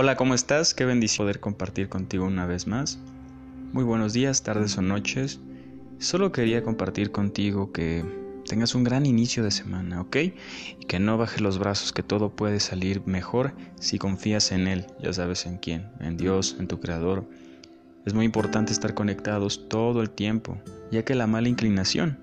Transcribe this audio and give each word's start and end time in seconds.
Hola, 0.00 0.14
¿cómo 0.14 0.34
estás? 0.34 0.74
Qué 0.74 0.84
bendición 0.84 1.24
poder 1.24 1.40
compartir 1.40 1.88
contigo 1.88 2.24
una 2.24 2.46
vez 2.46 2.68
más. 2.68 3.00
Muy 3.72 3.82
buenos 3.82 4.12
días, 4.12 4.44
tardes 4.44 4.78
o 4.78 4.80
noches. 4.80 5.40
Solo 5.98 6.30
quería 6.30 6.62
compartir 6.62 7.10
contigo 7.10 7.72
que 7.72 8.04
tengas 8.48 8.76
un 8.76 8.84
gran 8.84 9.06
inicio 9.06 9.42
de 9.42 9.50
semana, 9.50 10.00
¿ok? 10.02 10.16
Y 10.78 10.84
que 10.86 11.00
no 11.00 11.18
bajes 11.18 11.40
los 11.40 11.58
brazos, 11.58 11.92
que 11.92 12.04
todo 12.04 12.30
puede 12.30 12.60
salir 12.60 13.02
mejor 13.06 13.54
si 13.80 13.98
confías 13.98 14.52
en 14.52 14.68
Él, 14.68 14.86
ya 15.02 15.12
sabes 15.12 15.46
en 15.46 15.58
quién, 15.58 15.90
en 15.98 16.16
Dios, 16.16 16.54
en 16.60 16.68
tu 16.68 16.78
Creador. 16.78 17.28
Es 18.06 18.14
muy 18.14 18.24
importante 18.24 18.72
estar 18.72 18.94
conectados 18.94 19.68
todo 19.68 20.00
el 20.00 20.10
tiempo, 20.10 20.58
ya 20.92 21.04
que 21.04 21.16
la 21.16 21.26
mala 21.26 21.48
inclinación 21.48 22.20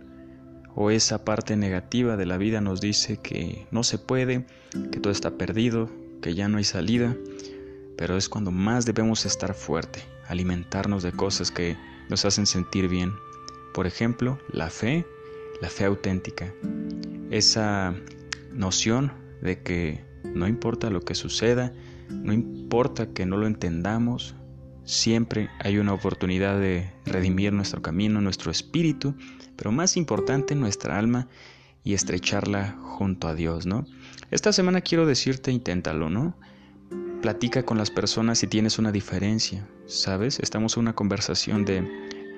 o 0.76 0.92
esa 0.92 1.26
parte 1.26 1.58
negativa 1.58 2.16
de 2.16 2.26
la 2.26 2.38
vida 2.38 2.62
nos 2.62 2.80
dice 2.80 3.18
que 3.18 3.68
no 3.72 3.84
se 3.84 3.98
puede, 3.98 4.46
que 4.94 5.02
todo 5.02 5.12
está 5.12 5.32
perdido, 5.32 5.90
que 6.22 6.36
ya 6.36 6.48
no 6.48 6.58
hay 6.58 6.64
salida, 6.64 7.18
pero 7.98 8.18
es 8.18 8.30
cuando 8.30 8.52
más 8.52 8.86
debemos 8.86 9.26
estar 9.26 9.54
fuerte, 9.54 10.04
alimentarnos 10.28 11.04
de 11.04 11.12
cosas 11.12 11.52
que 11.52 11.78
nos 12.10 12.26
hacen 12.26 12.46
sentir 12.46 12.88
bien. 12.88 13.14
Por 13.74 13.88
ejemplo, 13.88 14.40
la 14.52 14.70
fe, 14.70 15.06
la 15.62 15.70
fe 15.70 15.86
auténtica, 15.86 16.54
esa 17.32 17.94
noción 18.52 19.12
de 19.42 19.62
que 19.62 20.04
no 20.24 20.48
importa 20.48 20.90
lo 20.90 21.02
que 21.02 21.16
suceda, 21.16 21.74
no 22.10 22.34
importa 22.34 23.08
que 23.08 23.26
no 23.26 23.38
lo 23.38 23.48
entendamos, 23.48 24.36
siempre 24.84 25.50
hay 25.60 25.78
una 25.78 25.94
oportunidad 25.94 26.60
de 26.60 26.92
redimir 27.06 27.52
nuestro 27.54 27.82
camino, 27.82 28.22
nuestro 28.22 28.52
espíritu, 28.52 29.16
pero 29.56 29.72
más 29.72 29.98
importante 29.98 30.56
nuestra 30.56 30.98
alma 30.98 31.28
y 31.84 31.94
estrecharla 31.94 32.78
junto 32.82 33.28
a 33.28 33.36
Dios, 33.36 33.66
¿no? 33.66 33.86
Esta 34.32 34.54
semana 34.54 34.82
quiero 34.82 35.06
decirte, 35.06 35.52
inténtalo, 35.52 36.10
¿no? 36.10 36.36
Platica 37.26 37.64
con 37.64 37.80
las 37.80 37.90
personas 37.90 38.38
si 38.38 38.46
tienes 38.46 38.78
una 38.78 38.92
diferencia, 38.92 39.68
¿sabes? 39.88 40.40
Estamos 40.40 40.78
en 40.78 40.82
una 40.82 40.94
conversación 40.94 41.66
de 41.66 41.84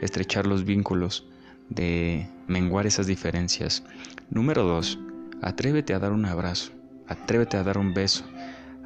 estrechar 0.01 0.47
los 0.47 0.63
vínculos, 0.63 1.27
de 1.67 2.29
menguar 2.47 2.87
esas 2.87 3.05
diferencias. 3.05 3.83
Número 4.29 4.63
dos, 4.63 4.97
atrévete 5.41 5.93
a 5.93 5.99
dar 5.99 6.13
un 6.13 6.25
abrazo, 6.25 6.71
atrévete 7.05 7.57
a 7.57 7.63
dar 7.63 7.77
un 7.77 7.93
beso, 7.93 8.23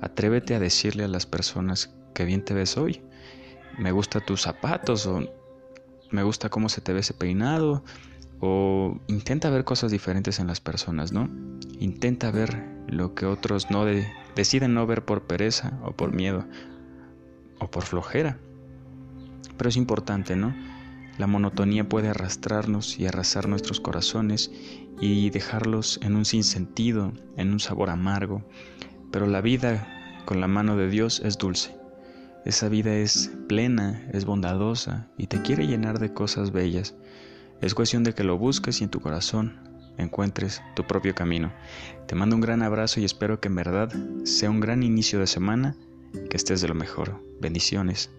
atrévete 0.02 0.56
a 0.56 0.60
decirle 0.60 1.04
a 1.04 1.08
las 1.08 1.28
personas 1.28 1.94
que 2.16 2.26
bien 2.26 2.44
te 2.44 2.56
ves 2.56 2.78
hoy. 2.78 3.04
Me 3.78 3.92
gusta 3.92 4.22
tus 4.22 4.42
zapatos 4.42 5.06
o 5.06 5.20
me 6.10 6.24
gusta 6.24 6.50
cómo 6.50 6.68
se 6.70 6.82
te 6.82 6.94
ve 6.94 7.02
ese 7.02 7.14
peinado 7.14 7.84
o 8.40 9.00
intenta 9.06 9.52
ver 9.52 9.66
cosas 9.66 9.92
diferentes 9.92 10.40
en 10.40 10.48
las 10.48 10.62
personas, 10.62 11.12
¿no? 11.12 11.30
Intenta 11.78 12.32
ver 12.32 12.66
lo 12.88 13.14
que 13.14 13.28
otros 13.28 13.70
no 13.70 13.86
deciden 14.36 14.74
no 14.74 14.86
ver 14.88 15.06
por 15.06 15.24
pereza 15.24 15.80
o 15.84 15.92
por 15.92 16.14
miedo 16.14 16.46
o 17.60 17.70
por 17.70 17.84
flojera. 17.84 18.38
Pero 19.58 19.70
es 19.70 19.78
importante, 19.78 20.36
¿no? 20.36 20.56
La 21.18 21.28
monotonía 21.28 21.88
puede 21.88 22.10
arrastrarnos 22.10 22.98
y 23.00 23.06
arrasar 23.06 23.48
nuestros 23.48 23.80
corazones 23.80 24.52
y 25.00 25.30
dejarlos 25.30 26.00
en 26.02 26.16
un 26.16 26.26
sinsentido, 26.26 27.14
en 27.38 27.52
un 27.52 27.60
sabor 27.60 27.90
amargo. 27.90 28.44
Pero 29.12 29.28
la 29.28 29.42
vida 29.42 29.88
con 30.26 30.42
la 30.42 30.48
mano 30.48 30.78
de 30.78 30.90
Dios 30.90 31.22
es 31.24 31.38
dulce. 31.38 31.76
Esa 32.46 32.70
vida 32.70 32.96
es 32.96 33.32
plena, 33.48 34.08
es 34.14 34.26
bondadosa 34.26 35.10
y 35.18 35.28
te 35.28 35.42
quiere 35.42 35.68
llenar 35.68 36.00
de 36.00 36.14
cosas 36.14 36.52
bellas. 36.52 36.96
Es 37.62 37.76
cuestión 37.76 38.04
de 38.04 38.14
que 38.14 38.24
lo 38.24 38.38
busques 38.38 38.82
y 38.82 38.86
en 38.86 38.90
tu 38.90 39.00
corazón 39.00 39.71
encuentres 39.98 40.62
tu 40.76 40.86
propio 40.86 41.16
camino. 41.16 41.52
Te 42.08 42.16
mando 42.16 42.36
un 42.36 42.42
gran 42.42 42.62
abrazo 42.62 43.00
y 43.00 43.06
espero 43.06 43.40
que 43.40 43.48
en 43.48 43.56
verdad 43.56 43.92
sea 44.24 44.50
un 44.50 44.60
gran 44.60 44.84
inicio 44.84 45.20
de 45.20 45.28
semana, 45.28 45.76
que 46.30 46.38
estés 46.38 46.62
de 46.62 46.68
lo 46.68 46.76
mejor. 46.76 47.22
Bendiciones. 47.40 48.12